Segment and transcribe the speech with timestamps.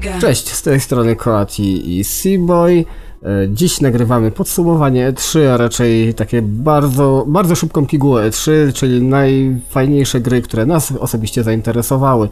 [0.00, 0.20] Trójka.
[0.20, 2.84] Cześć, z tej strony Koati i Seaboy.
[3.22, 10.20] E, Dziś nagrywamy podsumowanie E3, a raczej takie bardzo, bardzo szybką pigułę E3, czyli najfajniejsze
[10.20, 12.28] gry, które nas osobiście zainteresowały.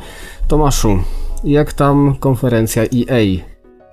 [0.48, 0.98] Tomaszu,
[1.44, 3.40] jak tam konferencja EA?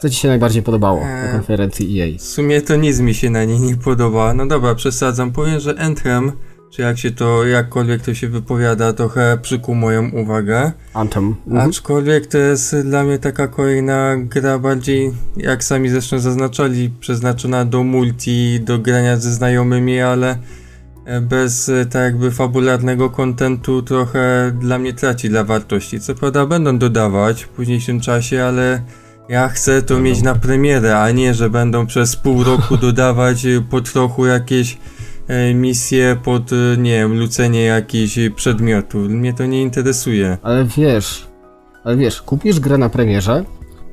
[0.02, 1.32] Co Ci się najbardziej podobało na Eee.
[1.32, 2.18] konferencji EA?
[2.18, 4.34] W sumie to nic mi się na niej nie podoba.
[4.34, 5.32] No dobra, przesadzam.
[5.32, 6.32] Powiem, że Anthem,
[6.70, 10.72] czy jak się to, jakkolwiek to się wypowiada, trochę przykuł moją uwagę.
[10.94, 11.36] Anthem.
[11.48, 11.70] Mhm.
[11.70, 17.84] Aczkolwiek to jest dla mnie taka kolejna gra bardziej, jak sami zresztą zaznaczali, przeznaczona do
[17.84, 20.38] multi, do grania ze znajomymi, ale
[21.06, 26.00] e, bez e, tak jakby fabularnego kontentu trochę dla mnie traci dla wartości.
[26.00, 28.82] Co prawda będą dodawać w późniejszym czasie, ale
[29.30, 33.62] ja chcę to mieć na premierę, a nie, że będą przez pół roku dodawać e,
[33.70, 34.78] po trochu jakieś
[35.56, 39.10] misje pod, e, nie wiem, lucenie jakichś przedmiotów.
[39.10, 40.38] Mnie to nie interesuje.
[40.44, 41.28] Ale wiesz,
[41.84, 43.44] ale wiesz, kupisz grę na premierze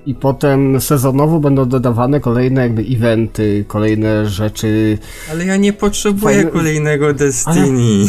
[0.07, 4.99] i potem sezonowo będą dodawane kolejne jakby eventy, kolejne rzeczy.
[5.31, 8.07] Ale ja nie potrzebuję Fajne- kolejnego Destiny.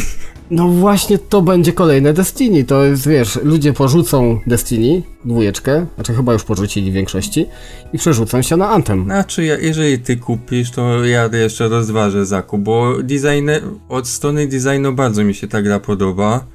[0.50, 6.32] No właśnie to będzie kolejne Destiny, to jest wiesz, ludzie porzucą Destiny, dwójeczkę, znaczy chyba
[6.32, 7.46] już porzucili w większości
[7.92, 9.04] i przerzucą się na Anthem.
[9.04, 13.50] Znaczy, ja, jeżeli ty kupisz, to ja jeszcze rozważę zakup, bo design,
[13.88, 16.46] od strony designu bardzo mi się ta gra podoba,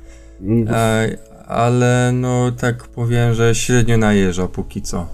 [0.41, 1.17] Mm, e,
[1.47, 5.07] ale no tak powiem, że średnio najeżdża póki co.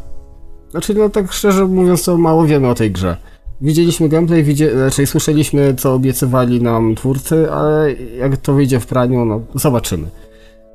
[0.71, 3.17] Znaczy no tak szczerze mówiąc to mało wiemy o tej grze.
[3.61, 9.25] Widzieliśmy gameplay, widzie, raczej słyszeliśmy co obiecywali nam twórcy, ale jak to wyjdzie w praniu,
[9.25, 10.07] no zobaczymy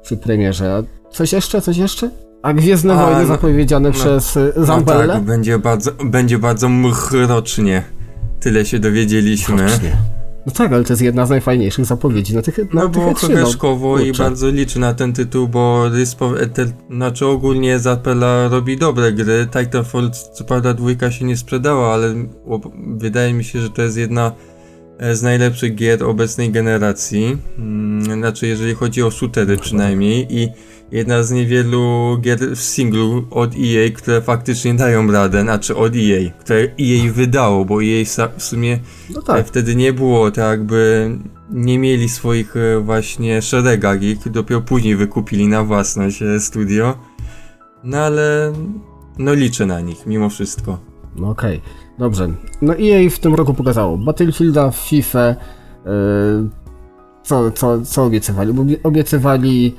[0.03, 0.83] przy premierze.
[1.11, 2.11] Coś jeszcze, coś jeszcze?
[2.43, 5.13] A Gwiezdne A, Wojny no- zapowiedziane no- przez y, No Zampelle?
[5.15, 7.83] tak, będzie bardzo, będzie bardzo mchrocznie.
[8.41, 9.63] Tyle się dowiedzieliśmy.
[9.63, 9.97] Rocznie.
[10.47, 13.13] No tak, ale to jest jedna z najfajniejszych zapowiedzi na tych na No tych bo
[13.13, 13.99] E3, no.
[13.99, 15.87] i bardzo liczy na ten tytuł, bo
[16.41, 19.49] e, te, znaczy ogólnie Zapela robi dobre gry.
[19.53, 22.15] Titanfall co prawda dwójka się nie sprzedała, ale
[22.97, 24.33] wydaje mi się, że to jest jedna
[24.99, 27.39] e, z najlepszych gier obecnej generacji.
[27.59, 30.49] Mm, Znaczy jeżeli chodzi o shootery przynajmniej i
[30.93, 36.31] jedna z niewielu gier w singlu od EA, które faktycznie dają radę, znaczy od EA,
[36.41, 38.05] które EA wydało, bo EA
[38.37, 38.79] w sumie
[39.11, 39.37] No tak.
[39.37, 41.11] tak, Wtedy nie było tak jakby
[41.51, 46.95] nie mieli swoich e, właśnie szeregach ich, dopiero później wykupili na własność e, studio.
[47.85, 48.53] No ale
[49.19, 50.79] no liczę na nich mimo wszystko.
[51.17, 51.61] no okej,
[51.99, 52.29] dobrze.
[52.63, 55.35] No EA w tym roku pokazało Battlefielda, FIFA, y,
[57.23, 58.53] co, co, co obiecywali?
[58.53, 59.75] Obie- Obiecywali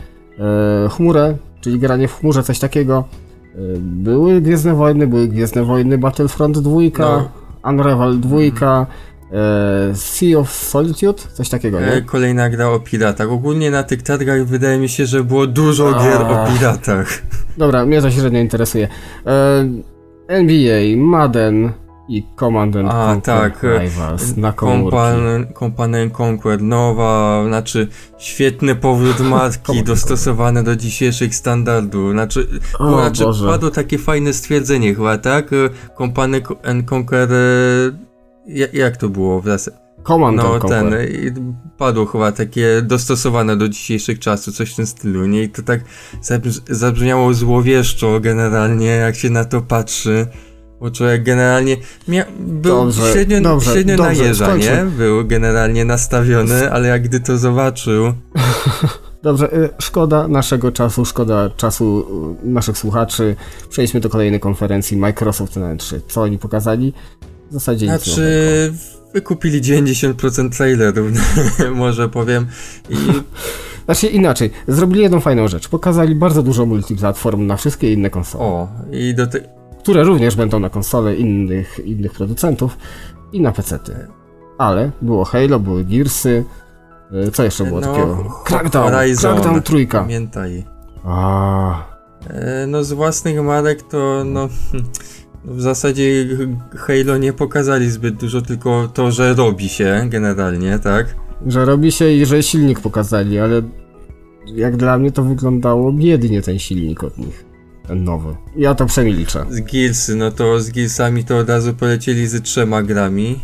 [0.89, 3.03] chmurę, czyli granie w chmurze, coś takiego.
[3.55, 7.29] Y, były Gwiezdne Wojny, były Gwiezdne Wojny Battlefront 2, No.
[7.69, 8.37] Unravel 2,
[9.91, 12.01] y, Sea of Solitude, coś takiego, E, nie?
[12.01, 13.31] kolejna gra o piratach.
[13.31, 16.53] Ogólnie na tych targach wydaje mi się, że było dużo gier o Ach.
[16.59, 17.21] piratach.
[17.57, 18.87] Dobra, mnie to średnio interesuje.
[19.25, 19.65] E,
[20.27, 21.71] NBA, Madden
[22.09, 24.91] i Command and A, Conquer tak, e, Rivals na komórki.
[24.97, 27.87] Compan, Company Conquer nowa, znaczy
[28.17, 32.11] świetny powrót Command dostosowany do dzisiejszych standardów.
[32.11, 32.47] Znaczy,
[32.79, 33.47] O, znaczy Boże.
[33.47, 35.53] padło takie fajne stwierdzenie chyba, tak?
[35.53, 37.35] E, Company and Conquer, e,
[38.47, 39.69] ja- jak to było wraz?
[40.07, 40.95] Command No and ten,
[41.77, 45.43] padło chyba takie dostosowane do dzisiejszych czasów, coś w tym stylu, nie?
[45.43, 45.79] I to tak
[46.23, 50.27] zabrzmi- zabrzmiało złowieszczo generalnie, jak się na to patrzy.
[50.83, 51.77] Bo człowiek generalnie
[52.07, 54.85] mia- był Dobrze, średnio, dobrze, średnio dobrze, na jeża, nie?
[54.97, 58.03] Był generalnie nastawiony, ale jak gdy to zobaczył,
[59.23, 62.05] Dobrze, y, szkoda naszego czasu, szkoda czasu
[62.43, 63.35] y, naszych słuchaczy.
[63.69, 65.99] Przejdźmy do kolejnej konferencji Microsoft na E3.
[66.07, 66.93] Co oni pokazali?
[67.49, 68.73] W zasadzie nic znaczy
[69.13, 71.11] wykupili 90% trailerów,
[71.75, 72.45] może powiem.
[72.89, 72.95] I
[73.85, 75.67] Znaczy inaczej, zrobili jedną fajną rzecz.
[75.67, 78.43] Pokazali bardzo dużo multiplatform na wszystkie inne konsole.
[78.43, 79.39] o, i do te,
[79.83, 82.77] które również będą na konsole innych, innych producentów
[83.33, 84.07] i na PC-ty.
[84.57, 86.45] Ale było Halo, były Gearsy,
[87.27, 88.43] y, co jeszcze było no, takiego?
[88.45, 89.99] Crackdown, Horizon, Crackdown trójka.
[89.99, 90.63] Pamiętaj.
[91.03, 91.93] A,
[92.29, 94.49] E, No z własnych marek to no
[95.45, 96.27] w zasadzie
[96.75, 101.15] Halo nie pokazali zbyt dużo, tylko to, że robi się generalnie, tak?
[101.47, 103.61] że robi się i że silnik pokazali, ale
[104.45, 107.45] jak dla mnie to wyglądało biednie ten silnik od nich.
[107.89, 108.35] Nowy.
[108.55, 109.45] Ja to przemilczę.
[109.49, 113.39] Z Gearsy, no to z Gearsami to od razu polecieli z trzema grami.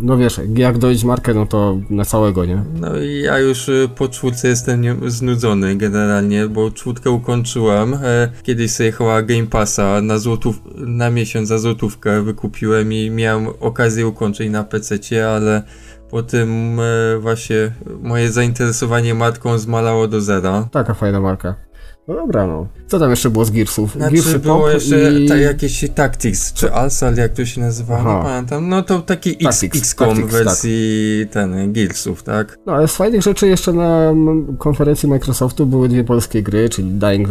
[0.00, 2.64] No wiesz, jak dojść markę, no to na całego, nie?
[2.80, 7.94] No i ja już y, po czwórce jestem znudzony generalnie, bo czwórkę ukończyłem.
[7.94, 13.46] E, kiedyś sobie chyba Game Passa na, złotów, na miesiąc za złotówkę wykupiłem i miałem
[13.60, 14.98] okazję ukończyć na PC,
[15.28, 15.62] ale
[16.10, 17.72] po tym e, właśnie
[18.02, 20.68] moje zainteresowanie matką zmalało do zera.
[20.70, 21.54] Taka fajna marka.
[22.08, 22.66] No dobra, no.
[22.86, 23.92] Co tam jeszcze było z Gearsów?
[23.92, 25.28] Znaczy, Gearsy było jeszcze i...
[25.28, 28.16] ta, jakieś Tactics, czy Alsal, jak to się nazywa, Aha.
[28.16, 28.68] nie pamiętam.
[28.68, 30.44] No to taki Tactics, XCOM Tactics, tak.
[30.44, 31.32] wersji tak.
[31.32, 32.58] ten, Gearsów, tak?
[32.66, 34.14] No, ale z fajnych rzeczy jeszcze na
[34.58, 37.28] konferencji Microsoftu były dwie polskie gry, czyli Dying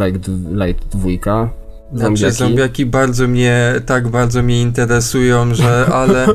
[0.52, 1.62] Light 2
[1.94, 2.18] Zombiaki?
[2.18, 6.28] Znaczy, zombiaki bardzo mnie, tak bardzo mnie interesują, że ale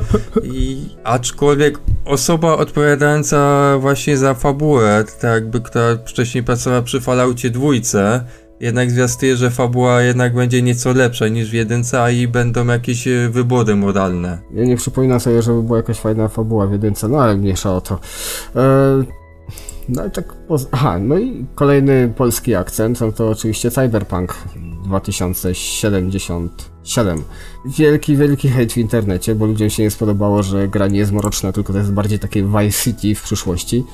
[0.42, 8.24] i, aczkolwiek osoba odpowiadająca właśnie za fabułę, tak jakby, która wcześniej pracowała przy Falloutie dwójce,
[8.60, 13.08] jednak zwiastuje, że fabuła jednak będzie nieco lepsza niż w jedynce, a i będą jakieś
[13.08, 14.38] e, wybory moralne.
[14.54, 17.80] Ja nie przypominam sobie, żeby była jakaś fajna fabuła w jedynce, no ale mniejsza o
[17.80, 18.00] to.
[18.56, 19.04] E
[19.88, 20.34] no i tak.
[20.72, 24.34] Aha, no i kolejny polski akcent, no to oczywiście cyberpunk.
[24.88, 27.22] 2077.
[27.66, 31.52] Wielki, wielki hejt w internecie, bo ludziom się nie spodobało, że gra nie jest mroczna,
[31.52, 33.84] tylko to jest bardziej takie Vice City w przyszłości.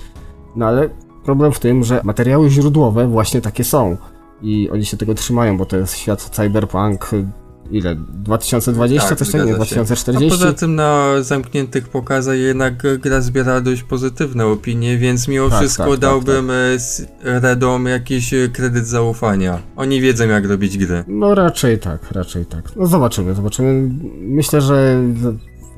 [0.56, 0.90] No ale
[1.24, 3.96] problem w tym, że materiały źródłowe właśnie takie są.
[4.42, 7.10] I oni się tego trzymają, bo to jest świat cyberpunk,
[7.70, 7.96] ile?
[7.96, 9.50] 2020, Tak, coś takiego, nie?
[9.52, 9.74] zgadza się.
[9.74, 10.26] 2040?
[10.26, 15.50] A poza tym na zamkniętych pokazach jednak e, gra zbiera dość pozytywne opinie, więc mimo
[15.50, 19.58] Tak, wszystko tak, tak, dałbym e, s- Redom jakiś e, kredyt zaufania.
[19.76, 21.04] Oni wiedzą jak robić gry.
[21.08, 22.76] No raczej tak, raczej tak.
[22.76, 23.90] No zobaczymy, zobaczymy.
[24.20, 25.02] Myślę, że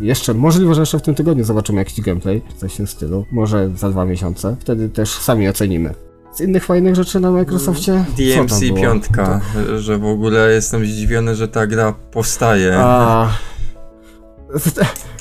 [0.01, 3.25] jeszcze, możliwe, że jeszcze w tym tygodniu zobaczymy jakiś gameplay, coś w tym stylu.
[3.33, 4.57] Może za dwa miesiące.
[4.61, 5.95] Wtedy też sami ocenimy.
[6.37, 8.05] Z innych fajnych rzeczy na Microsoftie?
[8.17, 8.79] Co DMC tam było?
[8.79, 9.41] piątka,
[9.75, 12.77] e, że w ogóle jestem zdziwiony, że ta gra powstaje.
[12.77, 13.29] A...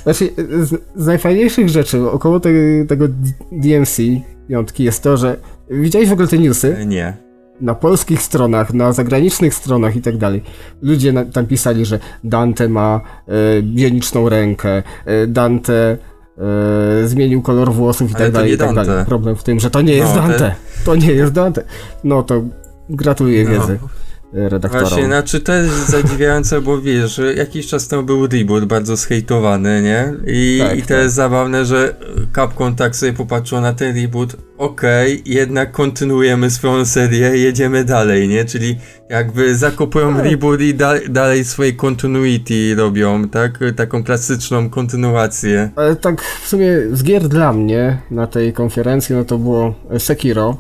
[0.04, 2.50] Znaczy, z, z najfajniejszych rzeczy około te,
[2.88, 3.06] tego
[3.52, 3.98] DMC
[4.50, 5.38] piątki jest to, że
[5.70, 6.78] widziałeś w ogóle te newsy?
[6.78, 7.18] E, Nie.
[7.62, 10.44] na polskich stronach, na zagranicznych stronach i tak dalej.
[10.82, 15.98] Ludzie na, tam pisali, że Dante ma e, bioniczną rękę, e, Dante
[16.38, 19.06] e, zmienił kolor włosów i Ale tak dalej, i tak dalej.
[19.06, 20.56] Problem w tym, że to nie jest No, te- Dante.
[20.86, 21.64] To nie jest Dante.
[22.04, 22.42] No to
[22.90, 23.50] gratuluję No.
[23.52, 23.80] wiedzy
[24.36, 24.88] redaktorom.
[24.90, 30.14] Właśnie, znaczy to jest zadziwiające, bo wiesz, jakiś czas temu był reboot bardzo zhejtowany, nie?
[30.28, 30.98] I, Tak, i to tak.
[30.98, 31.96] jest zabawne, że
[32.36, 38.46] Capcom tak sobie popatrzył na ten reboot, okej, jednak kontynuujemy swoją serię, jedziemy dalej, nie?
[38.46, 38.78] Czyli
[39.10, 40.26] jakby zakopują Tak.
[40.26, 43.60] reboot i da, dalej swojej continuity robią, tak?
[43.76, 45.70] Taką klasyczną kontynuację.
[45.76, 50.58] Ale tak w sumie z gier dla mnie na tej konferencji, no to było Sekiro,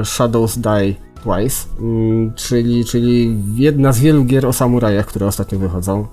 [0.00, 5.58] e, Shadows Die Twice, mm, czyli, czyli jedna z wielu gier o samurajach, które ostatnio
[5.58, 6.06] wychodzą.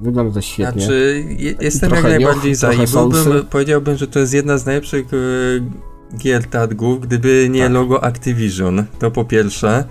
[0.00, 0.82] Wygląda to świetnie.
[0.82, 4.66] Znaczy, je, jestem jak najbardziej nioch, za i byłbym, powiedziałbym, że to jest jedna z
[4.66, 7.72] najlepszych e, gier targów, gdyby nie Tak.
[7.72, 9.84] logo Activision, to po pierwsze.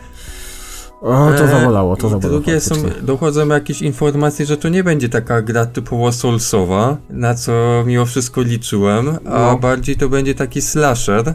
[1.01, 2.39] O, to E, zabolało, to i zabolało.
[2.41, 7.83] Drugie są, dochodzą jakieś informacje, że to nie będzie taka gra typowo Soulsowa, na co
[7.85, 9.57] mimo wszystko liczyłem, a No.
[9.59, 11.33] bardziej to będzie taki slasher.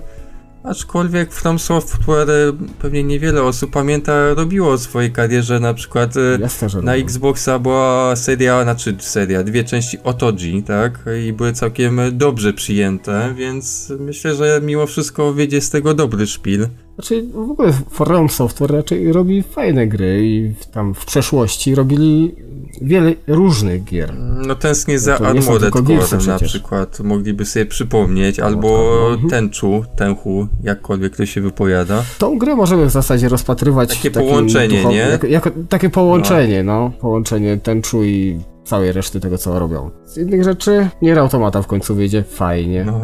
[0.64, 6.82] Aczkolwiek From Software e, pewnie niewiele osób pamięta, robiło w swojej karierze na przykład e,
[6.82, 6.94] na.
[6.94, 11.04] Xboxa była seria, znaczy seria, dwie części Otogi, tak?
[11.26, 16.66] I były całkiem dobrze przyjęte, więc myślę, że mimo wszystko wyjdzie z tego dobry szpil.
[16.94, 22.34] Znaczy, w ogóle From Software raczej robi fajne gry i tam w przeszłości robili
[22.82, 24.14] wiele różnych gier.
[24.46, 29.30] No tęsknię za są Armored Core na przykład, mogliby sobie przypomnieć, Armored albo Core, mhm.
[29.30, 32.02] Tenchu, Tenchu, jakkolwiek to się wypowiada.
[32.18, 34.96] Tą grę możemy w zasadzie rozpatrywać Takie połączenie, nie?
[34.96, 36.92] Jako, jako, takie połączenie, no.
[37.00, 39.90] Połączenie tęczu i całej reszty tego, co robią.
[40.06, 42.84] Z innych rzeczy, Nier Automata w końcu wyjdzie, fajnie.
[42.84, 43.00] No,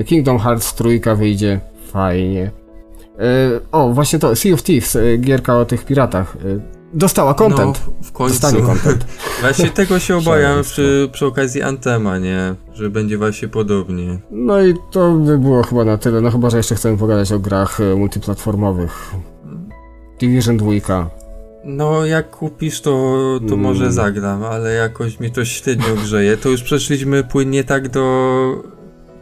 [0.00, 1.60] Y, Kingdom Hearts trójka wyjdzie,
[1.92, 2.63] fajnie.
[3.14, 6.36] Y, O, właśnie to, Sea of Thieves, y, gierka o tych piratach.
[6.44, 6.60] y,
[6.96, 7.80] Dostała content.
[7.86, 8.34] No, w końcu.
[8.34, 9.06] Dostanie content.
[9.40, 12.54] Właśnie tego się obawiam przy, przy okazji Antema, nie?
[12.74, 14.18] Że będzie właśnie podobnie.
[14.30, 17.38] No i to by było chyba na tyle, no chyba, że jeszcze chcemy pogadać o
[17.38, 19.14] grach multiplatformowych.
[20.20, 21.10] Division 2.
[21.64, 22.90] No, jak kupisz, to,
[23.48, 23.60] to Mm.
[23.60, 26.36] może zagram, ale jakoś mi to średnio grzeje.
[26.36, 28.04] To już przeszliśmy płynnie tak do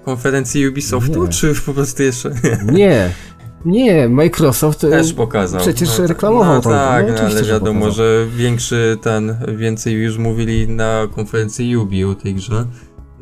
[0.04, 1.28] konferencji Ubisoftu, Nie.
[1.28, 2.72] czy po prostu jeszcze nie?
[2.72, 3.10] Nie,
[3.64, 5.60] nie, Microsoft y, Też pokazał.
[5.60, 7.92] przecież no, reklamował no, tą- tak, no, ale wiadomo, pokazał.
[8.06, 12.64] że większy ten, więcej już mówili na konferencji Ubi o tej grze.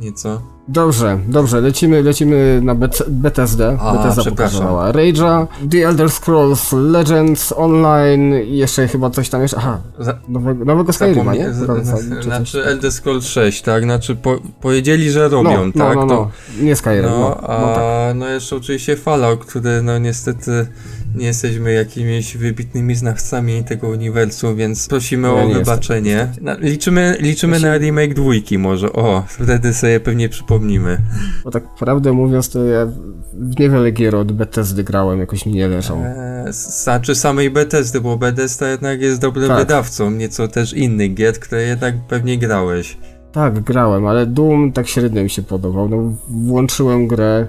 [0.00, 0.42] Nieco.
[0.68, 3.76] Dobrze, dobrze, lecimy, lecimy na Bet- Bethesdę.
[3.80, 9.56] A, Bethesda pokazała Rage'a, The Elder Scrolls Legends Online i jeszcze chyba coś tam jeszcze,
[9.56, 11.52] aha, Za- nowego, nowego Skyrima, nie?
[11.52, 12.24] Z-?
[12.24, 13.82] Znaczy Elder Scrolls 6, tak?
[13.82, 15.96] Znaczy po, powiedzieli, że robią, no, no, tak?
[15.96, 16.30] no, To- no,
[16.64, 18.16] nie Skyrim, no, No, no, a tak.
[18.16, 20.66] no jeszcze oczywiście Fallout, który no niestety
[21.14, 26.28] nie jesteśmy jakimiś wybitnymi znawcami tego uniwersum, więc prosimy Ja o nie wybaczenie.
[26.40, 30.98] Na, liczymy liczymy na remake dwójki może, o, wtedy sobie pewnie przypomnimy.
[31.44, 32.86] Bo tak prawdę mówiąc, to ja
[33.32, 36.04] w niewiele gier od Bethesdy grałem, jakoś mi nie leżą.
[36.04, 39.58] Eee, Znaczy samej Bethesdy, bo Bethesda jednak jest dobrym Tak.
[39.58, 42.96] wydawcą, nieco też innych gier, które jednak pewnie grałeś.
[43.32, 45.88] Tak, grałem, ale Doom tak średnio mi się podobał.
[45.88, 47.46] No, włączyłem grę,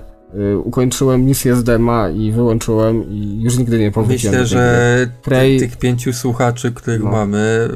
[0.63, 5.67] ukończyłem misję z dema i wyłączyłem i już nigdy nie powróciłem Myślę, że Prey- ty,
[5.67, 7.11] tych pięciu słuchaczy, których No.
[7.11, 7.69] mamy,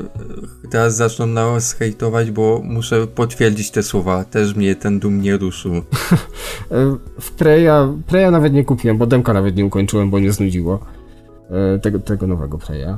[0.66, 4.24] e, teraz zaczną nas hejtować, bo muszę potwierdzić te słowa.
[4.24, 5.74] Też mnie ten dum nie ruszył.
[5.76, 5.82] Y,
[7.22, 10.80] W Preya, Preya nawet nie kupiłem, bo demka nawet nie ukończyłem, bo nie znudziło.
[11.76, 12.98] Y, Tego, tego nowego Preya.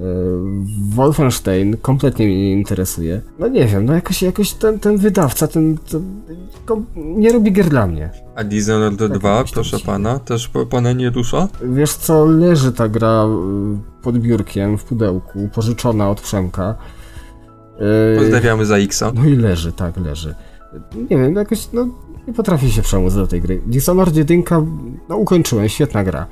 [0.00, 3.20] Y, Wolfenstein kompletnie mnie nie interesuje.
[3.38, 6.02] No nie wiem, no jakoś, jakoś ten, ten wydawca, ten, ten
[6.96, 8.10] nie robi gier dla mnie.
[8.36, 11.48] A Dishonored Tak, 2, jakoś tam proszę się- pana, też pana nie rusza?
[11.62, 16.74] Wiesz co, leży ta gra y, pod biurkiem w pudełku, pożyczona od Przemka.
[18.14, 19.12] Y, Pozdrawiamy za Xa.
[19.14, 20.34] No i leży, tak, leży.
[21.10, 21.88] Nie wiem, jakoś, no,
[22.28, 23.62] nie potrafię się przemóc do tej gry.
[23.66, 24.42] Dishonored 1,
[25.08, 26.26] no ukończyłem, świetna gra.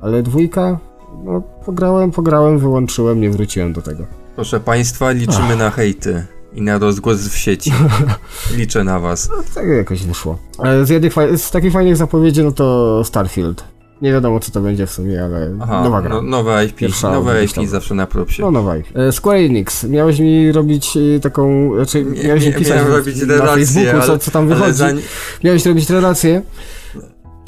[0.00, 0.78] Ale dwójka,
[1.24, 4.04] no pograłem, pograłem, wyłączyłem, nie wróciłem do tego.
[4.34, 6.24] Proszę państwa, liczymy na hejty
[6.54, 7.72] i na rozgłos w sieci.
[8.56, 9.30] Liczę na was.
[9.30, 10.38] No tak jakoś wyszło.
[10.58, 13.64] Ale z, jednych, z takich fajnych zapowiedzi, no to Starfield.
[14.02, 16.14] Nie wiadomo co to będzie w sumie, ale Aha, nowa gra.
[16.14, 18.42] no, nowe IP, Pierwsza nowe IP zawsze na propsie.
[18.42, 18.74] No nowa.
[18.94, 23.26] E, Square Enix, miałeś mi robić e, taką, znaczy miałeś mi pisać miałem robić na
[23.34, 24.72] relację, Facebooku, co, ale- co tam Ale wychodzi.
[24.78, 25.02] zanim,
[25.44, 26.42] Miałeś robić relacje,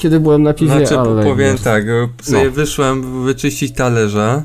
[0.02, 1.22] kiedy byłem na piwie, znaczy, ale...
[1.24, 2.50] powiem tak, o, sobie No.
[2.50, 4.42] wyszłem wyczyścić talerze.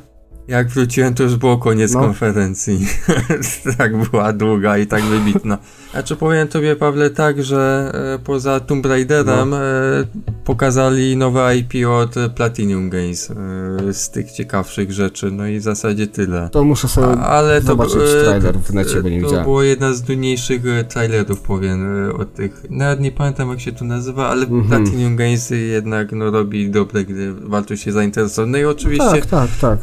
[0.48, 2.00] Jak wróciłem, to już było koniec No.
[2.00, 2.88] konferencji.
[3.77, 5.58] tak była długa i tak wybitna.
[5.92, 9.58] Znaczy powiem tobie, Pawle, tak, że e, poza Tomb Raiderem No.
[9.63, 10.04] e,
[10.44, 16.08] pokazali nowe IP od Platinum Games e, z tych ciekawszych rzeczy, no i w zasadzie
[16.08, 16.50] tyle.
[16.51, 17.08] To muszę sobie...
[17.08, 19.46] A, ale to, zobaczyć trailer w necie, bo nie to widziałem.
[19.46, 21.88] było jedna z nudniejszych trailerów, powiem,
[22.20, 22.63] od tych.
[22.70, 24.68] Nawet nie pamiętam jak się to nazywa, ale Mhm.
[24.84, 28.51] Platinum Games jednak no, robi dobre gry, warto się zainteresować.
[28.51, 29.80] No i oczywiście Tak, tak, tak.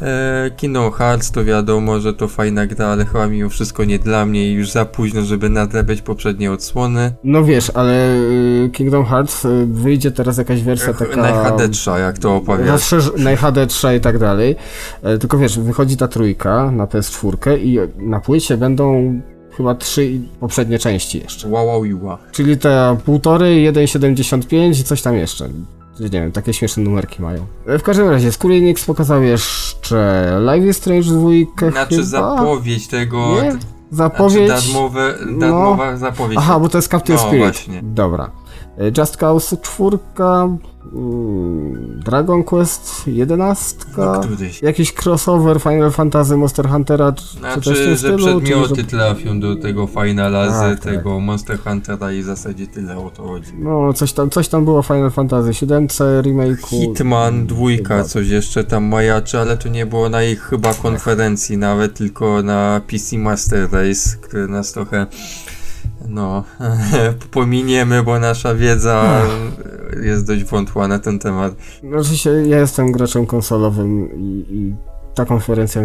[0.55, 4.49] Kingdom Hearts to wiadomo, że to fajna gra, ale chyba mimo wszystko nie dla mnie
[4.49, 7.11] i już za późno, żeby nadrabiać poprzednie odsłony.
[7.23, 11.17] No wiesz, ale y, Kingdom Hearts y, wyjdzie teraz jakaś wersja taka...
[11.17, 12.91] Najhadetrza, jak to opowiadasz.
[12.91, 14.55] Rozszerz- na HD 3 i tak dalej.
[15.03, 19.13] E, Tylko wiesz, wychodzi ta trójka na PS4 i na płycie będą
[19.57, 21.47] chyba trzy poprzednie części jeszcze.
[21.47, 22.17] Wow, wow, wow.
[22.31, 25.49] Czyli te półtory, 1,75 i coś tam jeszcze.
[25.99, 27.45] Nie wiem, takie śmieszne numerki mają.
[27.65, 31.07] W każdym razie, Square Enix pokazał jeszcze Live is Strange
[31.57, 32.05] 2 Znaczy chyba?
[32.05, 33.41] zapowiedź tego...
[33.43, 33.51] Nie?
[33.51, 34.47] Znaczy Zapowiedź...
[34.49, 35.39] darmowe, No.
[35.39, 36.37] darmowa zapowiedź.
[36.41, 37.45] Aha, bo to jest Captain No, Spirit.
[37.45, 37.79] właśnie.
[37.83, 38.29] Dobra.
[38.77, 39.97] E, Just Cause 4,
[40.93, 44.21] mm, Dragon Quest 11, No,
[44.61, 48.75] jakiś crossover Final Fantasy Monster Huntera, czy, czy coś w Znaczy, tym że stylu, przedmioty
[48.75, 53.09] czy, trafią do tego Finala Tak, z tego Monster Huntera i w zasadzie tyle o
[53.09, 53.51] to chodzi.
[53.59, 55.87] No, coś tam, coś tam było Final Fantasy 7
[56.21, 56.67] remake'u.
[56.67, 58.07] Hitman dwójka, Chyba.
[58.09, 62.81] coś jeszcze tam majaczy, ale to nie było na ich chyba konferencji nawet, tylko na
[62.87, 65.05] PC Master Race, który nas trochę
[66.07, 66.43] no
[67.31, 69.21] pominiemy, bo nasza wiedza
[70.03, 71.53] jest dość wątła na ten temat.
[71.83, 74.75] Znaczy się, ja jestem graczem konsolowym i, i
[75.15, 75.81] ta konferencja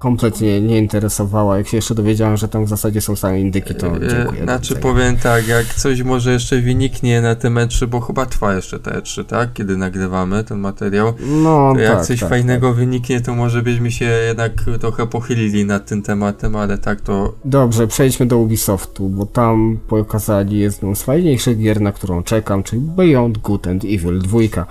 [0.00, 1.58] kompletnie nie interesowała.
[1.58, 4.42] Jak się jeszcze dowiedziałem, że tam w zasadzie są same indyki, to E, dziękuję.
[4.42, 8.78] Znaczy powiem tak, jak coś może jeszcze wyniknie na tym E3, bo chyba trwa jeszcze
[8.78, 9.52] te E3, tak?
[9.52, 11.12] Kiedy nagrywamy ten materiał.
[11.42, 15.64] No, To jak tak, coś tak, fajnego wyniknie, to może byśmy się jednak trochę pochylili
[15.64, 21.02] nad tym tematem, ale tak to Dobrze, przejdźmy do Ubisoftu, bo tam pokazali jedną z
[21.02, 24.66] fajniejszych gier, na którą czekam, czyli Beyond Good and Evil 2.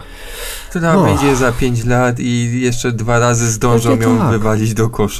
[0.69, 1.05] która Och.
[1.05, 4.31] wyjdzie za 5 lat i jeszcze dwa razy zdążą ją tak.
[4.31, 5.18] wywalić do kosza.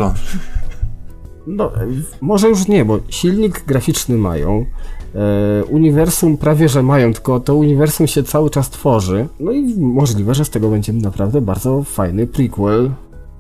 [1.47, 1.87] No, e,
[2.21, 4.65] może już nie, bo silnik graficzny mają,
[5.15, 10.35] e, uniwersum prawie że mają, tylko to uniwersum się cały czas tworzy, no i możliwe,
[10.35, 12.91] że z tego będzie naprawdę bardzo fajny prequel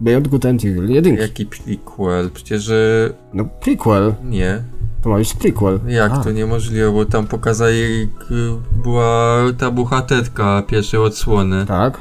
[0.01, 1.15] Beyond Good and Evil 1.
[1.17, 2.29] Jaki prequel?
[2.33, 4.63] Przecież że No prequel, nie.
[5.03, 5.79] to ma być prequel.
[5.87, 8.25] Jak A, to niemożliwe, bo tam pokazali, k-
[8.83, 11.65] była ta bohaterka pierwszej odsłony.
[11.65, 11.97] Tak,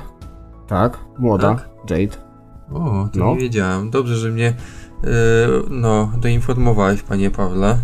[0.66, 1.68] tak, młoda, Tak?
[1.90, 2.27] Jade.
[2.72, 3.34] O, to No.
[3.34, 3.90] nie wiedziałem.
[3.90, 4.54] Dobrze, że mnie
[5.02, 5.10] yy,
[5.70, 7.78] no, doinformowałeś, panie Pawle.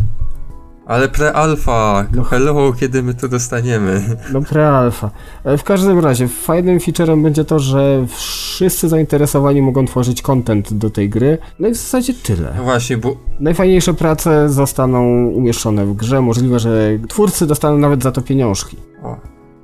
[0.86, 2.04] Ale pre-alpha!
[2.14, 2.22] No.
[2.24, 4.16] Hello, kiedy my to dostaniemy?
[4.32, 5.10] No pre-alpha.
[5.44, 10.90] E, W każdym razie, fajnym featurem będzie to, że wszyscy zainteresowani mogą tworzyć content do
[10.90, 11.38] tej gry.
[11.58, 12.54] No i w zasadzie tyle.
[12.56, 16.20] No właśnie, bo Najfajniejsze prace zostaną umieszczone w grze.
[16.20, 18.76] Możliwe, że twórcy dostaną nawet za to pieniążki.
[19.02, 19.16] o,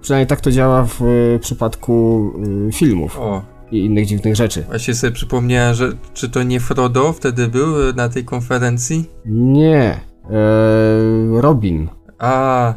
[0.03, 2.33] Przynajmniej tak to działa w y, przypadku
[2.73, 4.63] filmów o, i innych dziwnych rzeczy.
[4.63, 9.11] właśnie sobie przypomniałem, że czy to nie Frodo wtedy był y, na tej konferencji?
[9.27, 10.01] Nie.
[10.31, 11.89] E, Robin.
[12.19, 12.75] A,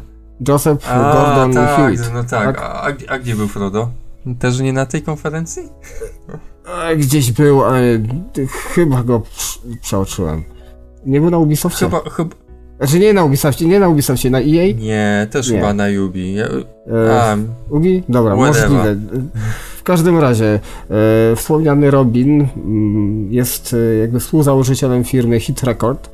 [0.48, 2.10] Joseph a Gordon tak, Hewitt.
[2.14, 2.58] no tak.
[2.58, 3.90] A, a, a gdzie był Frodo?
[4.38, 5.62] Też nie na tej konferencji?
[6.88, 7.82] E, Gdzieś był, ale
[8.74, 10.44] chyba go prz- przeoczyłem.
[11.06, 11.84] Nie był na Ubisoftie?
[11.86, 12.30] Chyba, chyba...
[12.78, 14.74] Znaczy nie na Ubisoftie, nie na Ubisoftie, na EA?
[14.78, 15.56] Nie, też Nie.
[15.58, 16.34] chyba na Yubi.
[16.34, 16.46] Ja...
[16.92, 17.36] E,
[17.70, 18.02] Ubi?
[18.08, 18.70] Dobra, Whatever.
[18.70, 18.96] możliwe.
[19.84, 20.60] W każdym razie,
[20.90, 26.10] e, wspomniany Robin mm, jest e, jakby współzałożycielem firmy Hit Record,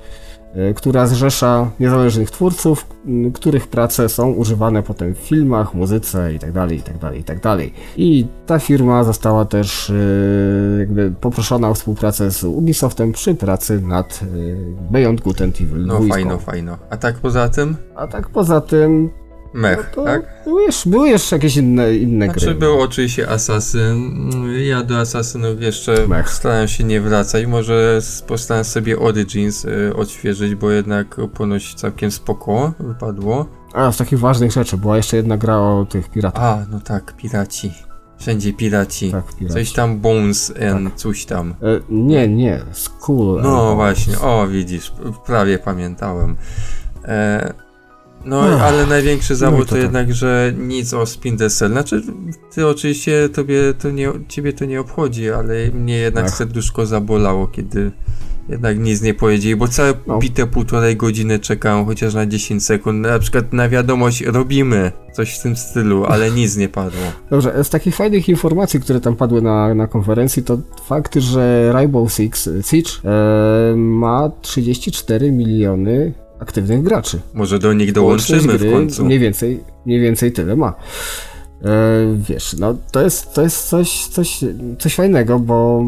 [0.55, 2.87] e, która zrzesza niezależnych twórców,
[3.35, 7.57] których prace są używane potem w filmach, muzyce itd., itd., itd.
[7.97, 9.95] I ta firma została też e,
[10.79, 14.21] jakby poproszona o współpracę z Ubisoftem przy pracy nad
[14.91, 16.15] Beyond Good and Evil no 2.
[16.15, 16.79] fajno, fajno.
[16.91, 17.77] A tak poza tym?
[17.97, 19.11] A tak poza tym,
[19.55, 20.23] Mech, to tak?
[20.45, 22.55] były, jeszcze, były jeszcze jakieś inne, inne Znaczy gry.
[22.55, 24.21] był oczywiście Assassin.
[24.69, 26.31] Ja do Assassinów jeszcze Mech.
[26.31, 27.47] staram się nie wracać.
[27.47, 33.47] Może postaram sobie Origins y, odświeżyć, bo jednak ponoć całkiem spoko wypadło.
[33.73, 36.43] A, z takich ważnych rzeczy, była jeszcze jedna gra o tych piratach.
[36.43, 37.73] A, no tak, piraci.
[38.19, 39.11] Wszędzie piraci.
[39.11, 39.55] tak, piraci.
[39.55, 41.51] Coś tam Bones and coś tam.
[41.51, 41.55] E,
[41.89, 43.43] nie, nie, School.
[43.43, 44.93] No and- właśnie, o widzisz,
[45.27, 46.37] prawie pamiętałem.
[47.05, 47.55] E,
[48.25, 49.83] no Ach, ale największy zawód no i to, to tak.
[49.83, 51.71] jednak, że nic o Splinter Cell.
[51.71, 52.03] Znaczy,
[52.55, 56.37] ty oczywiście, tobie to nie, ciebie to nie obchodzi, ale mnie jednak Ach.
[56.37, 57.93] serduszko zabolało, kiedy
[58.49, 60.19] jednak nic nie powiedzieli, bo całe No.
[60.19, 65.43] bite półtorej godziny czekałem chociaż na 10 sekund, na przykład na wiadomość robimy, coś w
[65.43, 67.01] tym stylu, ale nic nie padło.
[67.31, 72.13] Dobrze, z takich fajnych informacji, które tam padły na, na konferencji, to fakt, że Rainbow
[72.13, 77.21] Six Siege e, ma 34 miliony aktywnych graczy.
[77.35, 79.05] Może do nich dołączymy w gry końcu.
[79.05, 80.69] Mniej więcej, mniej więcej tyle ma.
[80.69, 81.67] E,
[82.29, 84.41] wiesz, no to jest, to jest coś, coś,
[84.79, 85.85] coś fajnego, bo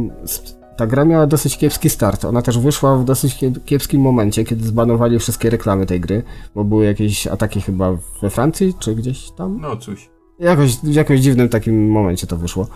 [0.76, 2.24] ta gra miała dosyć kiepski start.
[2.24, 6.22] Ona też wyszła w dosyć kie- kiepskim momencie, kiedy zbanowali wszystkie reklamy tej gry,
[6.54, 9.58] bo były jakieś ataki chyba we Francji, czy gdzieś tam.
[9.60, 10.10] No cóż.
[10.38, 12.66] Jakoś, w jakimś dziwnym takim momencie to wyszło.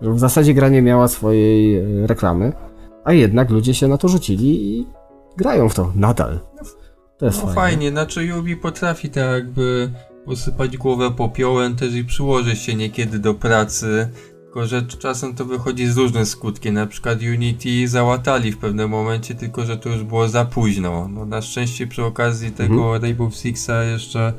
[0.00, 2.52] W zasadzie gra nie miała swojej e, reklamy,
[3.04, 4.86] a jednak ludzie się na to rzucili i
[5.36, 6.40] grają w to nadal.
[7.18, 7.54] To jest No fajne.
[7.54, 9.90] fajnie, znaczy Yubi potrafi tak jakby
[10.24, 14.08] posypać głowę popiołem też i przyłożyć się niekiedy do pracy,
[14.44, 19.34] tylko że czasem to wychodzi z różnym skutkiem, na przykład Unity załatali w pewnym momencie,
[19.34, 21.08] tylko że to już było za późno.
[21.08, 23.02] No na szczęście przy okazji tego Mhm.
[23.02, 24.32] Rainbow Sixa jeszcze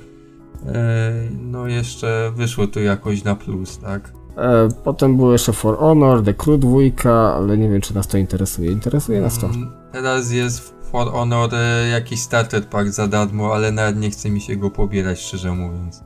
[0.68, 4.14] e, no jeszcze wyszło to jakoś na plus, tak?
[4.40, 8.18] E, potem było jeszcze For Honor, The Crew 2, ale nie wiem czy nas to
[8.18, 8.72] interesuje.
[8.72, 9.48] Interesuje nas to.
[9.48, 14.30] Mm, Teraz jest For Honor e, jakiś starter pack za darmo, ale nawet nie chce
[14.30, 16.04] mi się go pobierać, szczerze mówiąc.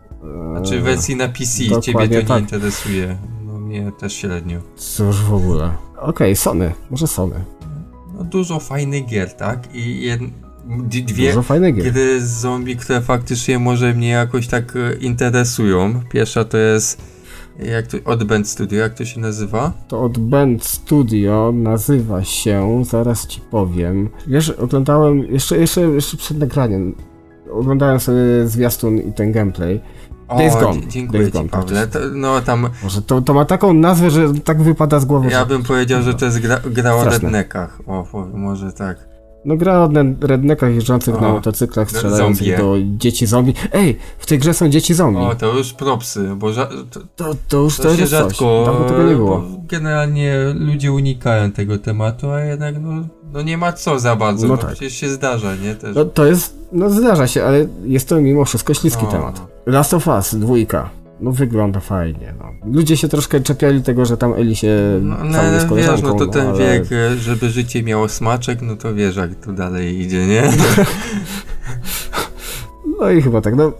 [0.51, 2.41] Znaczy w wersji na PC, ciebie to E, dokładnie nie tak.
[2.41, 3.17] interesuje.
[3.45, 4.59] No mnie też średnio.
[4.75, 5.71] Cóż w ogóle.
[6.01, 6.71] Okej, Sony.
[6.91, 7.35] Może Sony.
[8.17, 9.75] No dużo fajnych gier, tak?
[9.75, 10.21] I jed...
[11.05, 11.91] dwie Dużo fajnych gier.
[11.93, 16.01] gry z zombie, które faktycznie może mnie jakoś tak e, interesują.
[16.11, 17.01] Pierwsza to jest
[17.59, 19.71] jak to, Odband Studio, jak to się nazywa?
[19.87, 24.09] To od Band Studio nazywa się, zaraz ci powiem.
[24.27, 26.95] Wiesz, oglądałem, jeszcze, jeszcze, jeszcze przed nagraniem,
[27.51, 29.81] oglądałem sobie zwiastun i ten gameplay.
[30.27, 30.87] O, Days Gone.
[30.87, 31.87] Dziękuję Days ci, Gone, Pawle.
[31.87, 35.29] To, no tam, Może to, to ma taką nazwę, że tak wypada z głowy.
[35.31, 37.19] ja bym powiedział, że to jest gra, gra o Straszne.
[37.23, 37.79] redneckach.
[37.87, 39.12] O, może tak.
[39.45, 43.53] No gra o ne- rednekach jeżdżących na O, motocyklach, no, strzelających do dzieci zombie.
[43.73, 45.19] Ej, w tej grze są dzieci zombie.
[45.19, 48.09] O, to już propsy, bo ża- to, To, to już To to jest coś.
[48.09, 48.63] rzadko.
[48.65, 49.43] Dawno tego nie było.
[49.69, 52.91] Generalnie ludzie unikają tego tematu, a jednak no,
[53.33, 54.47] no nie ma co za bardzo.
[54.47, 54.71] No No tak.
[54.71, 55.75] Przecież się zdarza, nie?
[55.75, 55.95] Też.
[55.95, 59.41] No to jest, no zdarza się, ale jest to mimo wszystko śliski No, temat.
[59.65, 60.89] Last of Us, dwójka.
[61.19, 62.71] No wygląda fajnie, no.
[62.71, 66.27] Ludzie się troszkę czepiali tego, że tam Eli się No, ale z wiesz, no to
[66.27, 66.59] ten ale...
[66.59, 66.83] wiek,
[67.17, 70.43] żeby życie miało smaczek, no to wiesz jak to dalej idzie, nie?
[72.99, 73.73] No i chyba tak, no...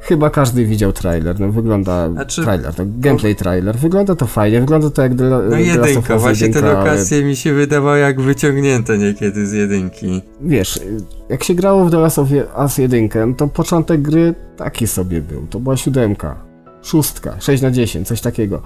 [0.00, 2.10] Chyba każdy widział trailer, no wygląda...
[2.10, 3.76] Znaczy- trailer, to gameplay trailer.
[3.76, 7.36] Wygląda to fajnie, wygląda to jak The, No jedynka, właśnie te jedynka, ale lokacje mi
[7.36, 10.22] się wydawały jak wyciągnięte niekiedy z jedynki.
[10.40, 10.80] Wiesz,
[11.28, 15.20] jak się grało w The Last of Us 1, no to początek gry taki sobie
[15.20, 15.46] był.
[15.46, 16.43] To była siódemka,
[16.84, 18.62] szóstka, 6 na 10, coś takiego.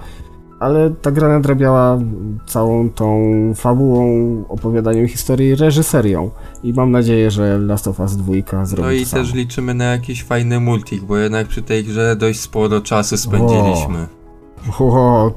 [0.59, 1.99] Ale ta gra nadrabiała
[2.47, 4.03] całą tą fabułą,
[4.49, 6.29] opowiadaniem historii, reżyserią.
[6.63, 10.23] I mam nadzieję, że Last of Us 2 zrobi No i też liczymy na jakiś
[10.23, 14.03] fajny multik, bo jednak przy tej grze dość sporo czasu spędziliśmy.
[14.03, 14.18] O,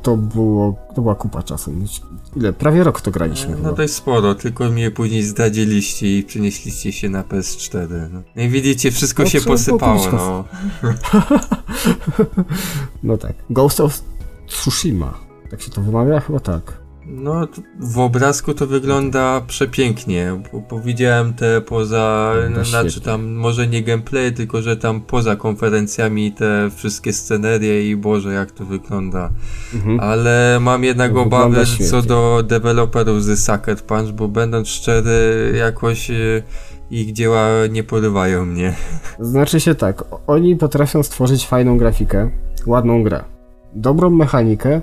[0.03, 1.73] to było, to była kupa czasu.
[2.37, 2.53] Ile?
[2.53, 3.73] Prawie rok to graliśmy No chyba.
[3.73, 7.89] dość sporo, tylko mnie później zdradziliście i przynieśliście się na PS4.
[8.13, 10.45] No, no i widzicie, wszystko No, się posypało, no.
[13.03, 13.33] No tak.
[13.51, 14.01] Ghost of
[14.47, 15.15] Tsushima.
[15.51, 16.21] Tak się to wymawia?
[16.21, 16.82] Chyba tak.
[17.07, 17.49] No,
[17.81, 23.83] w obrazku to wygląda przepięknie, bo, bo widziałem te poza, No, znaczy tam może nie
[23.83, 29.31] gameplay, tylko że tam poza konferencjami te wszystkie scenerie i Boże jak to wygląda.
[29.75, 30.01] Mhm.
[30.01, 36.11] Ale mam jednak No, obawy co do deweloperów z Sucker Punch, bo będąc szczery, jakoś
[36.11, 36.43] e,
[36.91, 38.75] ich dzieła nie porywają mnie.
[39.21, 42.31] Znaczy się tak, oni potrafią stworzyć fajną grafikę,
[42.67, 43.25] ładną grę,
[43.75, 44.83] dobrą mechanikę,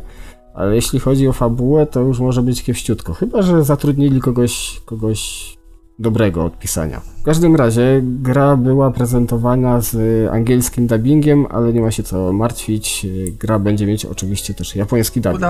[0.59, 3.13] ale jeśli chodzi o fabułę, to już może być kiepściutko.
[3.13, 5.53] Chyba, że zatrudnili kogoś, kogoś
[5.99, 7.01] dobrego od pisania.
[7.21, 9.95] W każdym razie gra była prezentowana z
[10.31, 13.07] angielskim dubbingiem, ale nie ma się co martwić.
[13.39, 15.41] Gra będzie mieć oczywiście też japoński dubbing.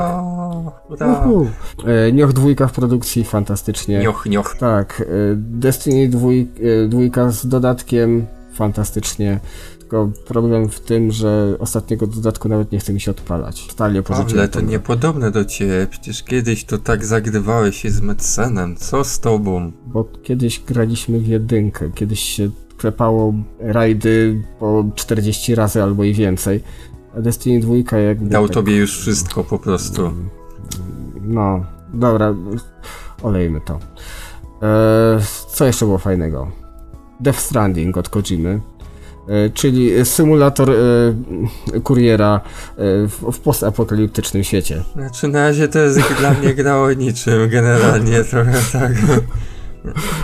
[0.89, 1.25] Ura.
[1.25, 1.47] Uhu.
[1.85, 3.99] E, Nioch dwójka w produkcji, fantastycznie.
[3.99, 4.55] Nioch, nioch.
[4.59, 9.39] Tak, y, Destiny dwój, y, dwójka z dodatkiem, fantastycznie.
[9.89, 13.67] Tylko problem w tym, że ostatniego dodatku nawet nie chce mi się odpalać.
[13.67, 15.87] Totalnie Pawle, porzuciłem to niepodobne do ciebie.
[15.89, 18.75] Przecież kiedyś to tak zagrywałeś się z Medsenem.
[18.75, 19.71] Co z tobą?
[19.85, 26.63] Bo kiedyś graliśmy w jedynkę, kiedyś się klepało rajdy po 40 razy albo i więcej.
[27.17, 28.29] A Destiny dwójka jakby...
[28.29, 30.11] Dał tak, tobie już wszystko po prostu.
[31.21, 32.35] No, dobra,
[33.23, 33.79] olejmy to.
[34.61, 35.19] E,
[35.51, 36.51] co jeszcze było fajnego?
[37.19, 38.61] Death Stranding od Kojimy.
[39.29, 44.83] E, czyli symulator e, kuriera e, w, w postapokaliptycznym świecie.
[44.95, 48.91] Znaczy na razie to jest dla mnie gra o niczym generalnie trochę tak.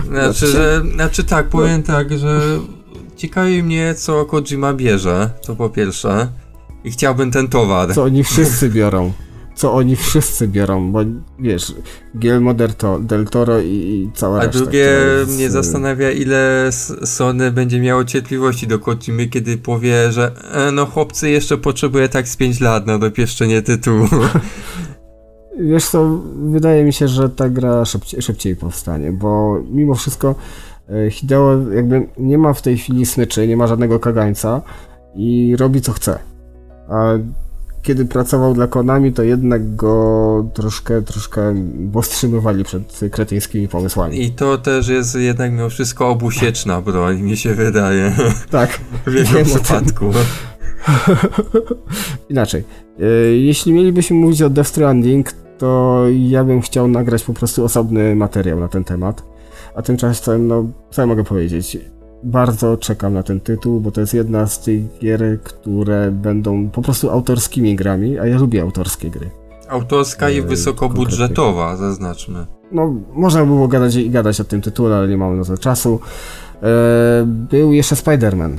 [0.08, 2.42] Znaczy, że, znaczy tak, powiem tak, że
[3.16, 6.28] ciekawi mnie co Kojima bierze, to po pierwsze.
[6.84, 7.94] I chciałbym ten towar.
[7.94, 9.14] Co oni wszyscy biorą.
[9.56, 11.00] Co oni wszyscy biorą, bo
[11.40, 11.76] wiesz,
[12.16, 14.60] Guillermo del, to, del Toro i, i cała A reszta.
[14.60, 16.70] drugie która jest, mnie e, zastanawia, ile
[17.06, 22.28] Sony będzie miało cierpliwości do Kojimy, kiedy powie, że e, no chłopcy jeszcze potrzebuje tak
[22.28, 24.08] z 5 lat na dopieszczenie tytułu.
[25.60, 30.36] Wiesz co, wydaje mi się, że ta gra szybciej, szybciej powstanie, bo mimo wszystko
[30.90, 34.62] e, Hideo jakby nie ma w tej chwili smyczy, nie ma żadnego kagańca
[35.16, 36.20] i robi co chce.
[36.90, 37.14] A
[37.86, 41.56] kiedy pracował dla Konami, to jednak go troszkę, troszkę
[41.94, 44.24] powstrzymywali przed kretyńskimi pomysłami.
[44.24, 48.16] I to też jest jednak mimo wszystko obusieczna broń, mi się wydaje.
[48.50, 50.06] Tak, W jego przypadku.
[52.30, 52.64] inaczej.
[53.00, 58.16] E, Jeśli mielibyśmy mówić o Death Stranding, to ja bym chciał nagrać po prostu osobny
[58.16, 59.24] materiał na ten temat.
[59.76, 61.78] A tymczasem, no, co ja mogę powiedzieć?
[62.24, 66.82] Bardzo czekam na ten tytuł, bo to jest jedna z tych gier, które będą po
[66.82, 69.30] prostu autorskimi grami, a ja lubię autorskie gry.
[69.70, 72.46] Autorska i E, wysokobudżetowa, zaznaczmy.
[72.72, 75.58] No, można by było gadać i gadać o tym tytule, ale nie mamy na to
[75.58, 76.00] czasu.
[76.64, 76.68] E,
[77.26, 78.52] był jeszcze Spider-Man.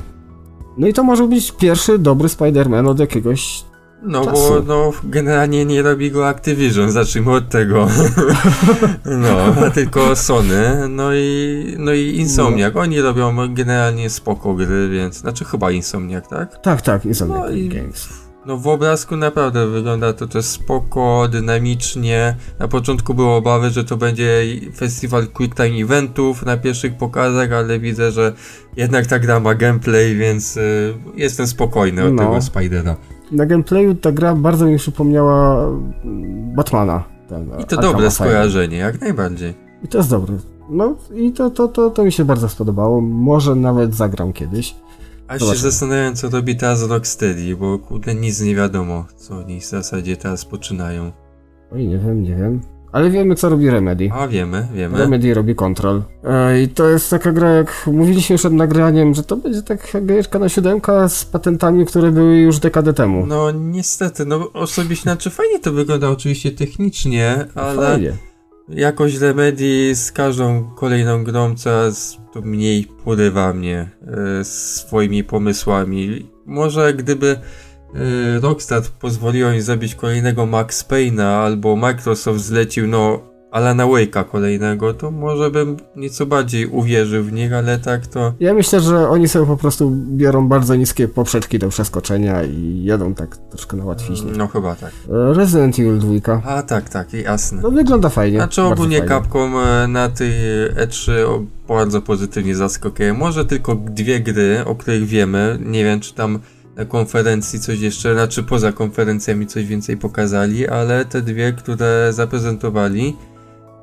[0.79, 3.65] No i to może być pierwszy dobry Spider-Man od jakiegoś
[4.07, 4.37] No Czasu.
[4.51, 7.89] bo no, generalnie nie robi go Activision, zacznijmy od tego.
[9.05, 12.77] no, tylko Sony, no i, no i Insomniac.
[12.77, 16.63] Oni robią generalnie spoko gry, więc, znaczy chyba Insomniac, tak?
[16.63, 18.09] Tak, tak, Insomniac No i- Games.
[18.47, 22.37] No w obrazku naprawdę wygląda to też spoko, dynamicznie.
[22.59, 24.43] Na początku były obawy, że to będzie
[24.77, 28.33] festiwal quick time eventów na pierwszych pokazach, ale widzę, że
[28.77, 32.23] jednak ta gra ma gameplay, więc y, jestem spokojny od No.
[32.25, 32.97] tego Spidera.
[33.33, 35.67] Na gameplayu ta gra bardzo mi przypomniała
[36.05, 37.05] mm, Batmana.
[37.29, 38.11] Ten, I to Arkham dobre Asylum.
[38.11, 39.55] skojarzenie, jak najbardziej.
[39.83, 40.35] I to jest dobre.
[40.71, 43.01] No i to, to, to, to mi się bardzo spodobało.
[43.01, 44.75] Może nawet zagram kiedyś.
[45.29, 49.67] A się zastanawiam, co robi teraz Rocksteady, bo kurde nic nie wiadomo, co oni w
[49.67, 51.13] zasadzie teraz poczynają.
[51.73, 52.61] Oj, nie wiem, nie wiem.
[52.97, 54.11] Ale wiemy, co robi Remedy.
[54.13, 54.99] A wiemy, wiemy.
[54.99, 56.03] Remedy robi Control.
[56.25, 60.39] E, I to jest taka gra, jak mówiliśmy przed nagraniem, że to będzie taka gierka
[60.39, 63.27] na siódemka z patentami, które były już dekadę temu.
[63.27, 68.13] No niestety, no osobiście, znaczy fajnie to wygląda oczywiście technicznie, ale Fajnie.
[68.69, 73.91] jakoś Remedy z każdą kolejną grą coraz to mniej porywa mnie
[74.41, 76.31] e, swoimi pomysłami.
[76.47, 77.37] Może gdyby
[78.43, 85.11] Rockstar pozwoliło im zrobić kolejnego Max Payne'a albo Microsoft zlecił no Alana Wake'a kolejnego, to
[85.11, 88.33] może bym nieco bardziej uwierzył w nich, ale tak to...
[88.41, 93.15] Ja myślę, że oni sobie po prostu biorą bardzo niskie poprzeczki do przeskoczenia i jadą
[93.15, 94.33] tak troszkę na łatwiźnie.
[94.37, 94.91] No chyba tak.
[95.09, 96.43] E, Resident Evil 2.
[96.45, 97.63] A tak, tak, jasne.
[97.63, 98.39] No wygląda fajnie.
[98.39, 99.15] Znaczy ogólnie fajnie.
[99.15, 100.33] Capcom e, na tej
[100.87, 103.15] E3 o- bardzo pozytywnie zaskoczyło.
[103.15, 105.59] Może tylko dwie gry, o których wiemy.
[105.65, 106.39] Nie wiem, czy tam
[106.77, 113.17] na konferencji coś jeszcze, znaczy poza konferencjami coś więcej pokazali, ale te dwie, które zaprezentowali,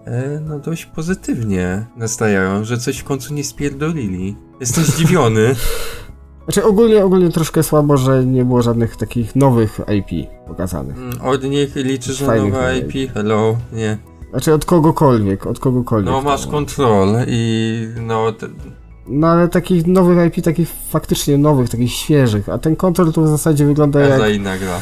[0.05, 4.35] e, no dość pozytywnie nastajają, że coś w końcu nie spierdolili.
[4.59, 5.55] Jestem zdziwiony.
[6.43, 10.97] Znaczy ogólnie, ogólnie troszkę słabo, że nie było żadnych takich nowych IP pokazanych.
[10.97, 12.95] Mm, Od nich liczysz na nowe IP.
[12.95, 13.13] IP?
[13.13, 13.57] Hello?
[13.73, 13.97] Nie.
[14.29, 16.11] Znaczy od kogokolwiek, od kogokolwiek.
[16.11, 18.31] No masz kontrol i no...
[18.31, 18.47] Te,
[19.07, 23.27] No ale takich nowych IP, takich faktycznie nowych, takich świeżych, a ten kontrol to w
[23.27, 24.79] zasadzie wygląda każda jak inna gra.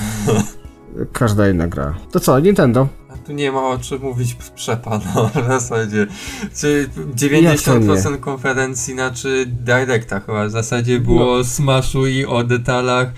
[1.14, 1.96] każda inna gra.
[2.12, 2.88] To co, Nintendo?
[3.10, 6.08] A tu nie ma o czym mówić przepa, no w zasadzie.
[6.56, 6.90] Czy
[7.32, 11.44] Jak to 90% konferencji, znaczy Directa chyba w zasadzie było No.
[11.44, 13.12] smashu i o detalach,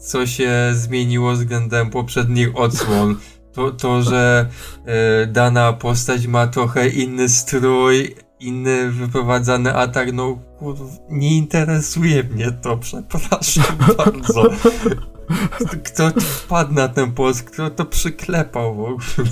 [0.00, 3.16] co, się zmieniło względem poprzednich odsłon.
[3.52, 4.46] To, to że
[4.84, 12.52] e, dana postać ma trochę inny strój, inny wyprowadzany atak, no kurwa, nie interesuje mnie
[12.52, 14.50] to, przepraszam bardzo.
[15.84, 17.42] Kto wpadł na ten post?
[17.42, 18.98] Kto to przyklepał w ogóle?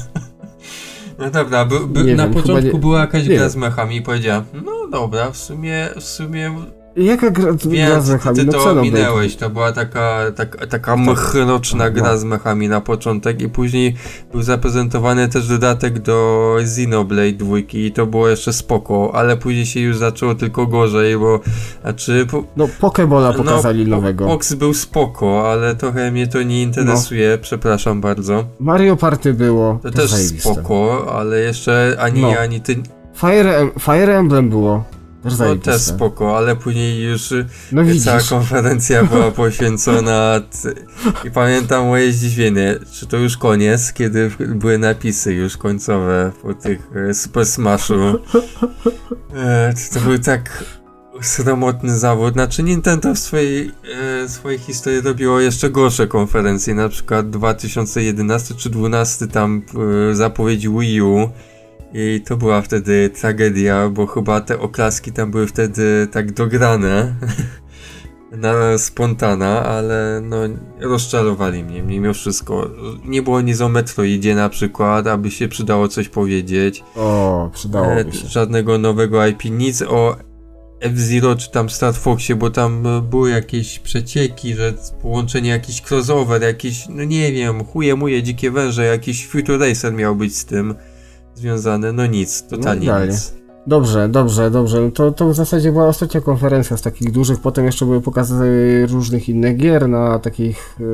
[1.19, 4.03] No dobra, by, by, na wiem, początku nie- była jakaś nie gra z mechami i
[4.03, 6.55] powiedziałem, no dobra, w sumie, w sumie
[6.97, 8.37] Jaka gra, gra wiem, z ty, mechami?
[8.37, 8.91] ty No to Xenoblade.
[8.91, 11.91] minęłeś, to była taka, taka, taka mechroczna No.
[11.91, 13.95] gra z mechami na początek i później
[14.33, 19.81] był zaprezentowany też dodatek do Xenoblade 2 i to było jeszcze spoko, ale później się
[19.81, 21.41] już zaczęło tylko gorzej, bo
[21.83, 24.27] znaczy po, No Pokebola pokazali no, nowego.
[24.27, 28.45] Box był spoko, ale trochę mnie to nie interesuje, przepraszam bardzo.
[28.61, 29.79] Mario Party było.
[29.83, 30.53] To też zajebiste.
[30.55, 32.31] spoko, ale jeszcze ani No.
[32.31, 32.77] ja, ani ty.
[33.17, 34.85] Fire, Fire Emblem było.
[35.31, 35.73] No zajebiste.
[35.73, 40.41] też spoko, ale później już y, No cała konferencja była poświęcona.
[41.25, 46.91] I pamiętam moje zdziwienie, czy to już koniec, kiedy były napisy już końcowe po tych
[47.11, 47.95] e, Super Smashu.
[49.35, 50.65] E, to był tak
[51.23, 52.33] sromotny zawód.
[52.33, 53.73] Znaczy Nintendo w swojej,
[54.25, 59.63] e, swojej historii robiło jeszcze gorsze konferencje, na przykład 2011 czy 2012 tam
[60.11, 61.31] e, zapowiedź Wii U
[61.99, 67.15] i to była wtedy tragedia, bo chyba te oklaski tam były wtedy tak dograne
[68.33, 70.37] na spontana, ale no
[70.81, 72.71] rozczarowali mnie mimo wszystko.
[73.05, 76.85] Nie było nic o Metroidzie na przykład, aby się przydało coś powiedzieć.
[76.97, 78.29] O, przydałoby E, się.
[78.29, 80.17] żadnego nowego IP, nic o
[80.81, 86.43] F-Zero czy tam Star Foxie, bo tam e, były jakieś przecieki, że połączenie jakiś crossover,
[86.43, 90.75] jakiś, no nie wiem, chuje muje, dzikie węże, jakiś Future Racer miał być z tym
[91.37, 93.13] związany, no nic, totalnie idealnie.
[93.13, 93.35] nic.
[93.67, 94.81] Dobrze, dobrze, dobrze.
[94.81, 97.41] No To, to w zasadzie była ostatnia konferencja z takich dużych.
[97.41, 100.85] Potem jeszcze były pokazy różnych innych gier na takich y,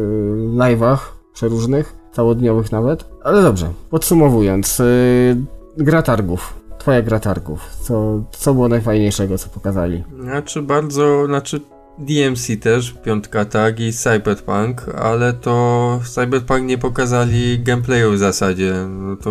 [0.57, 0.99] live'ach
[1.35, 3.05] przeróżnych, całodniowych nawet.
[3.25, 5.37] Ale dobrze, podsumowując, y,
[5.77, 6.55] gra targów.
[6.79, 7.61] Twoja gra targów.
[7.81, 10.05] Co, co było najfajniejszego, co pokazali?
[10.21, 11.61] Znaczy bardzo, znaczy
[11.99, 19.17] DMC też, piątka tak i Cyberpunk, ale to Cyberpunk nie pokazali gameplayu w zasadzie, no
[19.17, 19.31] to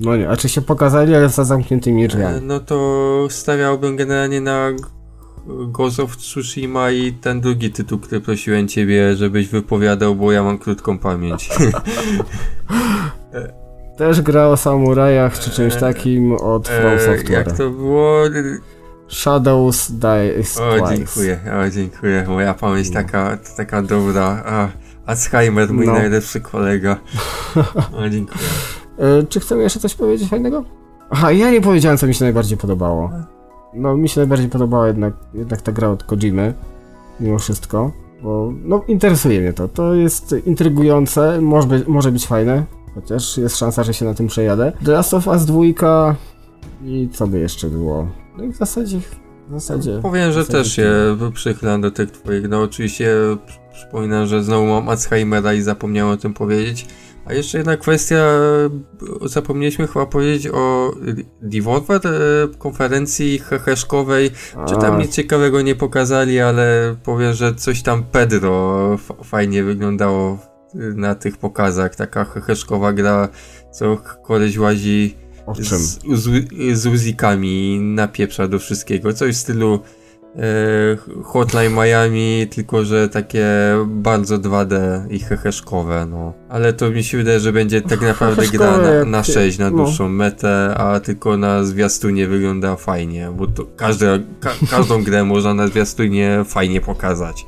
[0.00, 2.40] No nie, a czy się pokazali, ale za zamkniętymi E, drzwiami.
[2.42, 4.68] No to stawiałbym generalnie na
[5.46, 10.58] Ghost of Tsushima i ten drugi tytuł, który prosiłem ciebie, żebyś wypowiadał, bo ja mam
[10.58, 11.48] krótką pamięć.
[13.98, 17.30] Też gra o samurajach czy czymś e, takim od From E, Software.
[17.46, 18.22] jak to było?
[19.08, 20.96] Shadows Dice O, Twice.
[20.96, 22.24] dziękuję, o, dziękuję.
[22.28, 22.94] Moja pamięć No.
[22.94, 24.42] taka, taka dobra.
[24.46, 24.68] A,
[25.06, 25.92] Alzheimer, mój No.
[25.92, 26.96] najlepszy kolega.
[27.92, 28.38] O, dziękuję.
[28.98, 30.64] E, czy chcemy jeszcze coś powiedzieć fajnego?
[31.10, 33.10] Aha, ja nie powiedziałem, co mi się najbardziej podobało.
[33.74, 36.54] No, mi się najbardziej podobała jednak, jednak ta gra od Kojimy,
[37.20, 39.68] mimo wszystko, bo no, interesuje mnie to.
[39.68, 44.26] To jest intrygujące, może być, może być fajne, chociaż jest szansa, że się na tym
[44.26, 44.72] przejadę.
[44.84, 45.64] The Last of Us 2
[46.84, 48.06] i co by jeszcze było?
[48.38, 48.98] No i w zasadzie,
[49.48, 49.98] w zasadzie...
[50.02, 52.48] Powiem, że w zasadzie też się przychylam do tych twoich.
[52.48, 53.10] No oczywiście
[53.46, 56.86] przy- przypominam, że znowu mam Alzheimera i zapomniałem o tym powiedzieć.
[57.26, 60.94] A jeszcze jedna kwestia, e, zapomnieliśmy chyba powiedzieć o
[61.42, 62.10] Devolver, e,
[62.58, 64.30] konferencji heheszkowej.
[64.68, 70.38] Czy tam nic ciekawego nie pokazali, ale powiem, że coś tam Pedro fajnie wyglądało
[70.74, 71.96] y, na tych pokazach.
[71.96, 73.28] Taka heheszkowa gra,
[73.72, 75.14] co koleś łazi
[75.58, 79.12] z, z, z uzikami napieprza do wszystkiego.
[79.12, 80.03] Coś w stylu e,
[81.24, 83.46] Hotline Miami, tylko że takie
[83.86, 84.76] bardzo 2D
[85.10, 86.32] i heheszkowe, no.
[86.48, 89.76] Ale to mi się wydaje, że będzie tak naprawdę gra na, na 6, na no.
[89.76, 95.54] dłuższą metę, a tylko na zwiastunie wygląda fajnie, bo to każde, ka, każdą grę można
[95.54, 97.46] na zwiastunie fajnie pokazać.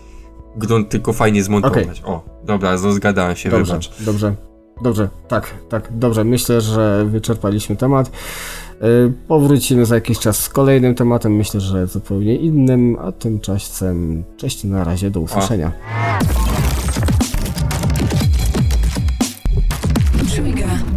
[0.56, 2.02] Grunt tylko fajnie zmontować.
[2.04, 3.90] O, dobra, zgadałem się, Dobrze, wybacz.
[4.00, 4.34] dobrze,
[4.82, 6.24] dobrze, tak, tak, dobrze.
[6.24, 8.10] Myślę, że wyczerpaliśmy temat.
[8.82, 14.64] Y, Powrócimy za jakiś czas z kolejnym tematem, myślę, że zupełnie innym, a tymczasem cześć,
[14.64, 15.72] na razie, do usłyszenia.
[20.34, 20.95] Trigger.